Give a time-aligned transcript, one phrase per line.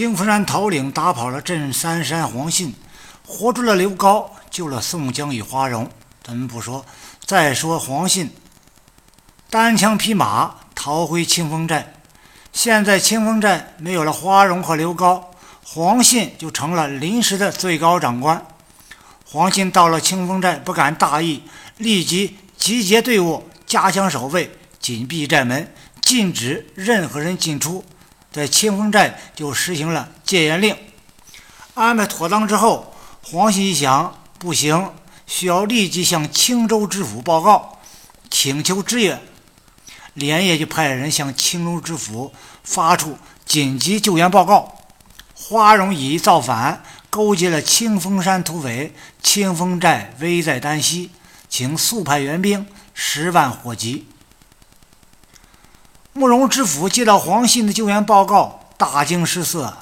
[0.00, 2.74] 清风山头领打跑了镇三山黄信，
[3.26, 5.90] 活捉了刘高，救了宋江与花荣。
[6.22, 6.86] 咱们不说，
[7.26, 8.30] 再说黄信
[9.50, 11.92] 单枪匹马逃回清风寨。
[12.50, 15.32] 现在清风寨没有了花荣和刘高，
[15.62, 18.42] 黄信就成了临时的最高长官。
[19.26, 21.42] 黄信到了清风寨，不敢大意，
[21.76, 27.84] 立即集结队伍，加强守卫，紧闭寨门，禁止任何人进出。
[28.32, 30.76] 在清风寨就实行了戒严令。
[31.74, 34.92] 安排妥当之后，黄信一想，不行，
[35.26, 37.78] 需要立即向青州知府报告，
[38.30, 39.20] 请求支援。
[40.14, 44.76] 连夜就派人向青州知府发出紧急救援报告。
[45.34, 48.92] 花荣以造反，勾结了清风山土匪，
[49.22, 51.10] 清风寨危在旦夕，
[51.48, 54.06] 请速派援兵十万火急。
[56.12, 59.72] 慕容知府接到黄信的救援报告，大惊失色，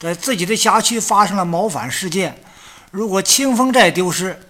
[0.00, 2.40] 在自己的辖区发生了谋反事件。
[2.90, 4.40] 如果清风寨丢失，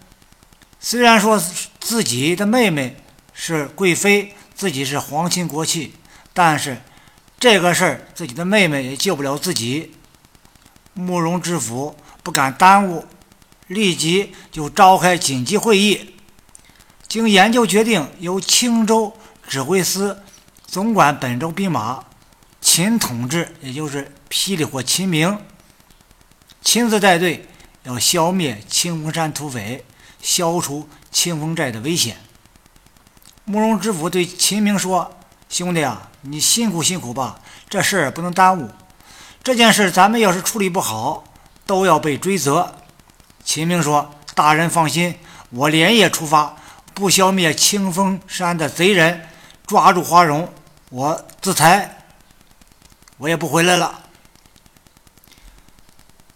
[0.79, 1.43] 虽然说
[1.81, 2.97] 自己的妹妹
[3.33, 5.95] 是贵妃，自己是皇亲国戚，
[6.33, 6.81] 但是
[7.41, 9.95] 这个事儿自己的妹妹也救不了自己。
[10.95, 13.05] 慕容知府不敢耽误，
[13.67, 16.15] 立即就召开紧急会议。
[17.09, 19.13] 经研究决定，由青州
[19.47, 20.23] 指挥司
[20.67, 22.05] 总管本州兵马
[22.61, 25.39] 秦统治，也就是霹雳火秦明，
[26.61, 27.49] 亲自带队，
[27.85, 29.85] 要消灭清风山土匪，
[30.21, 32.17] 消除清风寨的危险。
[33.45, 35.17] 慕容知府对秦明说
[35.49, 38.69] ：“兄弟啊，你辛苦辛苦吧，这事儿不能耽误。”
[39.45, 41.23] 这件事咱们要是处理不好，
[41.65, 42.75] 都要被追责。
[43.45, 45.15] 秦明说：“大人放心，
[45.51, 46.57] 我连夜出发，
[46.93, 49.29] 不消灭清风山的贼人，
[49.65, 50.53] 抓住花荣，
[50.91, 52.05] 我自裁，
[53.19, 54.03] 我也不回来了。”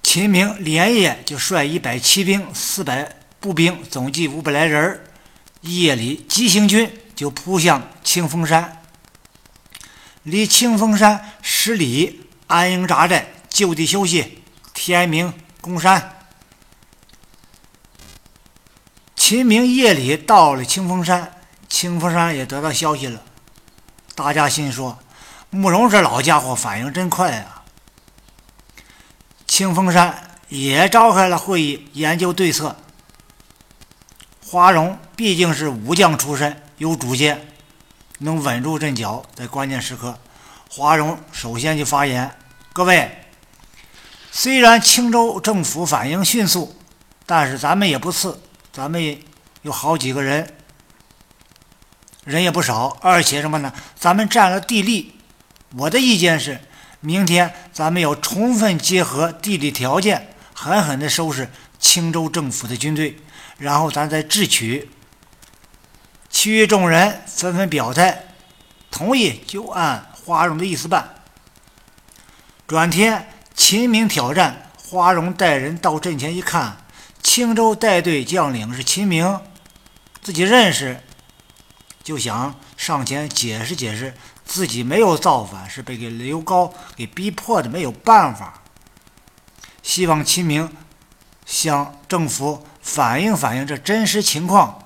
[0.02, 5.04] 秦明连夜就率一百骑兵、四百步兵，总计五百来人
[5.60, 8.82] 夜里急行军就扑向清风山，
[10.24, 12.26] 离清风山十里。
[12.48, 14.42] 安营扎寨，就地休息。
[14.74, 16.16] 天明攻山。
[19.14, 21.32] 秦明夜里到了清风山，
[21.68, 23.22] 清风山也得到消息了。
[24.22, 24.98] 大家心说
[25.48, 27.64] ：“慕容这老家伙反应真快啊！”
[29.48, 32.76] 清风山也召开了会议，研究对策。
[34.46, 37.48] 花荣毕竟是武将出身，有主见，
[38.18, 40.18] 能稳住阵脚，在关键时刻。
[40.68, 42.30] 华荣首先就发言
[42.74, 43.24] ：“各位，
[44.30, 46.76] 虽然青州政府反应迅速，
[47.24, 48.38] 但是咱们也不次，
[48.70, 49.18] 咱们
[49.62, 50.56] 有好几个人，
[52.30, 53.72] 人也不少，而且什么呢？
[53.98, 55.14] 咱们占了地利。
[55.76, 56.60] 我的意见是，
[57.00, 63.16] 明天咱们要充分结合地理条件，狠狠地收拾青州政府的军队，
[63.58, 64.88] 然后咱再智取。”
[66.30, 68.26] 其余众人纷纷表态，
[68.90, 70.06] 同意就按。
[70.22, 71.14] 花荣的意思办。
[72.68, 73.26] 转天，
[73.56, 76.76] 秦明挑战花荣，带人到阵前一看，
[77.20, 79.40] 青州带队将领是秦明，
[80.22, 81.00] 自己认识，
[82.02, 88.62] 就想上前解释解释，自己没有造反，是被给刘高给逼迫的，没有办法。
[89.82, 90.70] 希望秦明
[91.44, 94.82] 向政府反映反映这真实情况。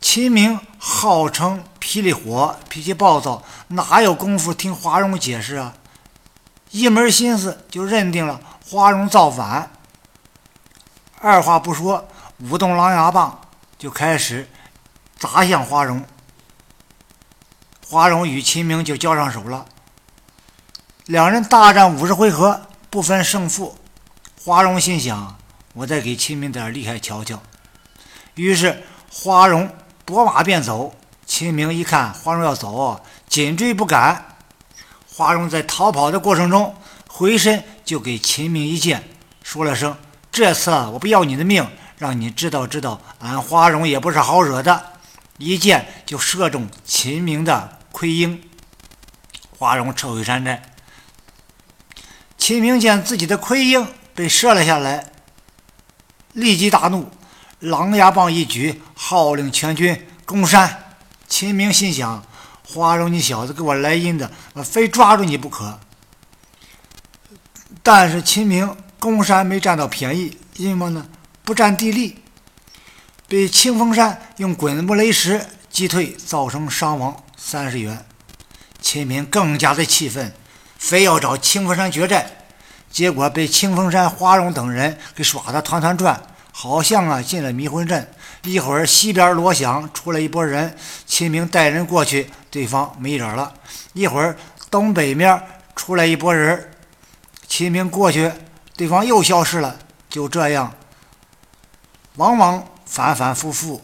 [0.00, 5.74] 秦明号称霹雳火，脾气暴躁，哪有功夫听花荣解释啊？
[6.70, 8.40] 一门心思就认定了
[8.70, 9.70] 花荣造反，
[11.20, 12.06] 二话不说，
[12.38, 13.40] 舞动狼牙棒
[13.78, 14.48] 就开始
[15.18, 16.04] 砸向花荣。
[17.86, 19.66] 花荣与秦明就交上手了，
[21.06, 23.76] 两人大战五十回合，不分胜负。
[24.44, 25.36] 花荣心想：
[25.74, 27.42] 我再给秦明点厉害瞧瞧。
[28.34, 29.70] 于是花荣。
[30.04, 30.94] 拨马便走，
[31.26, 34.38] 秦明一看花荣要走，紧追不赶。
[35.06, 36.74] 花荣在逃跑的过程中，
[37.06, 39.06] 回身就给秦明一剑，
[39.42, 39.94] 说了声
[40.32, 41.68] ：“这次我不要你的命，
[41.98, 44.92] 让你知道知道，俺花荣也不是好惹的。”
[45.38, 48.42] 一箭就射中秦明的盔缨，
[49.56, 50.74] 花荣撤回山寨。
[52.36, 55.12] 秦明见自己的盔缨被射了下来，
[56.32, 57.10] 立即大怒。
[57.60, 60.96] 狼牙棒一举，号令全军攻山。
[61.28, 62.24] 秦明心想：
[62.64, 65.80] 花荣，你小子给我来阴的，我非抓住你不可。
[67.82, 71.06] 但是秦明攻山没占到便宜，因为呢？
[71.44, 72.22] 不占地利，
[73.28, 78.06] 被清风山用滚木雷石击退，造成伤亡三十员。
[78.80, 80.32] 秦明更加的气愤，
[80.78, 82.26] 非要找清风山决战，
[82.90, 86.18] 结果被清风山、花荣等人给耍得团团转，
[86.52, 88.10] 好像啊进了迷魂阵。
[88.44, 93.52] 一会儿西边锣响，出来一拨人，秦明带人过去，对方没影儿了；
[93.92, 94.34] 一会儿
[94.70, 95.38] 东北面
[95.76, 96.70] 出来一拨人，
[97.46, 98.32] 秦明过去，
[98.74, 99.78] 对方又消失了。
[100.08, 100.72] 就这样，
[102.16, 103.82] 往往反反复复。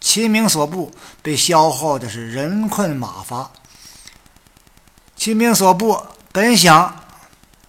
[0.00, 0.92] 秦明所部
[1.22, 3.50] 被消耗的是人困马乏。
[5.16, 5.98] 秦明所部
[6.30, 7.00] 本想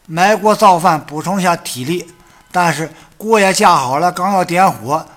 [0.08, 2.12] 埋锅造饭补充下体力，
[2.52, 5.08] 但是锅也架好了，刚要点火，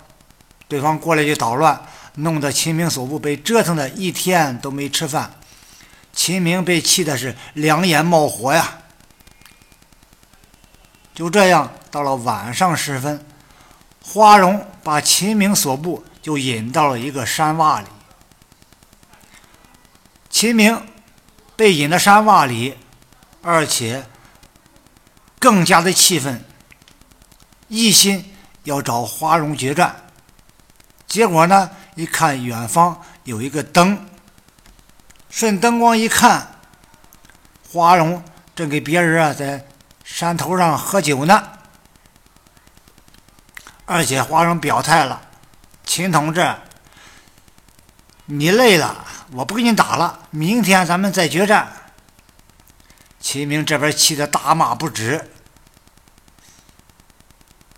[0.68, 1.82] 对方过来就捣乱，
[2.14, 5.32] 弄得秦明所部被折腾的一天都没吃饭。
[6.12, 8.78] 秦明被气的是两眼冒火呀。
[11.14, 13.26] 就这样，到了晚上时分，
[14.08, 16.04] 花荣把秦明所部。
[16.20, 17.86] 就引到了一个山洼里，
[20.28, 20.86] 秦明
[21.56, 22.76] 被引到山洼里，
[23.40, 24.04] 而且
[25.38, 26.44] 更加的气愤，
[27.68, 28.34] 一心
[28.64, 30.10] 要找花荣决战。
[31.06, 34.06] 结果呢，一看远方有一个灯，
[35.30, 36.60] 顺灯光一看，
[37.72, 38.22] 花荣
[38.54, 39.66] 正给别人啊在
[40.04, 41.57] 山头上喝酒呢，
[43.88, 45.18] 而且花荣表态了。
[45.82, 46.54] 秦同志，
[48.26, 49.02] 你累了，
[49.32, 51.72] 我不跟你打了，明天咱们再决战。
[53.18, 55.30] 秦明这边气得大骂不止。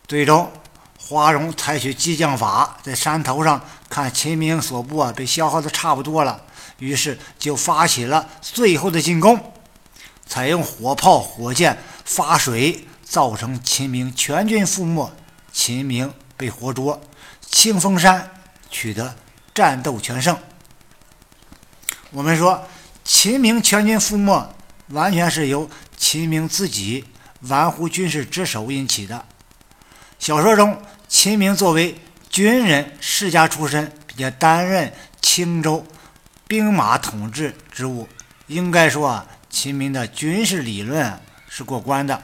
[0.08, 0.50] 最终，
[0.98, 6.42] 花荣采取激将法，在山头上看秦明所部啊被消耗的差不多了，
[6.78, 9.52] 于是就发起了最后的进攻，
[10.26, 15.08] 采用火炮、火箭发水，造成秦明全军覆没，
[15.52, 17.00] 秦明被活捉。
[17.52, 18.30] 清风山
[18.70, 19.12] 取得
[19.52, 20.38] 战斗全胜。
[22.10, 22.64] 我们说，
[23.02, 24.54] 秦明全军覆没，
[24.90, 27.04] 完全是由秦明自己
[27.40, 29.26] 玩忽军事之守引起的。
[30.20, 35.84] 小说中，秦明作为军人世家出身，并且担任青州
[36.46, 38.08] 兵马统治职务，
[38.46, 42.22] 应该说啊，秦明的军事理论是过关的。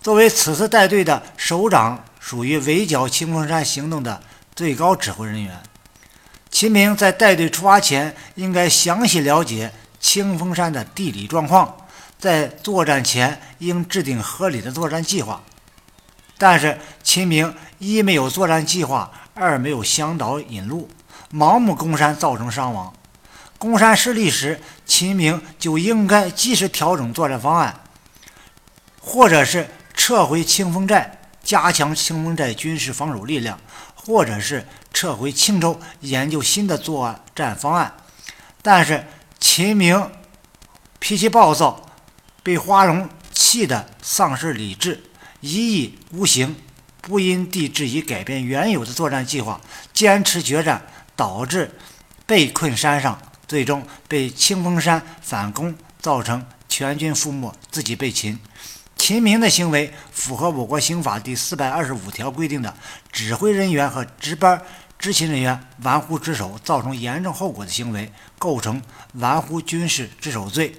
[0.00, 2.04] 作为此次带队的首长。
[2.30, 4.22] 属于围剿清风山行动的
[4.54, 5.60] 最高指挥人员，
[6.48, 11.88] 秦明在带队出发前应该详细了解清风山的地理状况，
[12.20, 15.42] 在作战前应制定合理的作战计划。
[16.38, 20.88] 但是秦明一没有作战计划，二没有向导引路，
[21.32, 22.94] 盲目攻山造成伤亡。
[23.58, 27.80] 攻山失利时，秦明就应该及时调整作战方案，
[29.00, 31.16] 或者是撤回清风寨。
[31.50, 33.58] 加强清风寨军事防守力量，
[33.96, 34.64] 或者是
[34.94, 37.92] 撤回青州，研究新的作战方案。
[38.62, 39.04] 但是
[39.40, 40.12] 秦明
[41.00, 41.90] 脾气暴躁，
[42.44, 45.02] 被花荣气得丧失理智，
[45.40, 46.54] 一意孤行，
[47.00, 49.60] 不因地制宜改变原有的作战计划，
[49.92, 50.80] 坚持决战，
[51.16, 51.76] 导致
[52.26, 58.38] 被困山上，最终被清风山反攻，造成全军覆没，自己被擒。
[59.10, 62.72] 秦明的行为符合我国刑法第四百二十五条规定的
[63.10, 64.62] 指挥人员和值班
[65.00, 68.80] 执勤人员玩忽职守造成严重后果的行为，构成
[69.14, 70.76] 玩忽军事职守罪。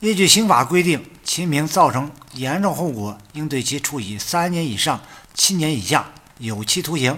[0.00, 5.00] 依据刑法规定，秦明造成严重后果，应对其处以三年以上
[5.32, 7.16] 七年以下有期徒刑。